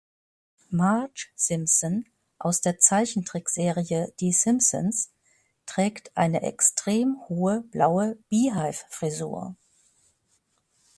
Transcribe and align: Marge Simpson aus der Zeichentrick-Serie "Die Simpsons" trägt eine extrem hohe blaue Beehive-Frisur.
Marge 0.71 1.31
Simpson 1.35 2.05
aus 2.39 2.59
der 2.61 2.79
Zeichentrick-Serie 2.79 4.11
"Die 4.19 4.31
Simpsons" 4.33 5.11
trägt 5.67 6.17
eine 6.17 6.41
extrem 6.41 7.17
hohe 7.29 7.61
blaue 7.69 8.17
Beehive-Frisur. 8.29 9.55